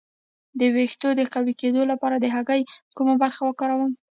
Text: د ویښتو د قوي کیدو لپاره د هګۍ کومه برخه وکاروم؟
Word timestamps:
د 0.59 0.61
ویښتو 0.75 1.09
د 1.15 1.21
قوي 1.33 1.53
کیدو 1.61 1.81
لپاره 1.91 2.15
د 2.19 2.25
هګۍ 2.35 2.61
کومه 2.97 3.15
برخه 3.23 3.41
وکاروم؟ 3.45 3.91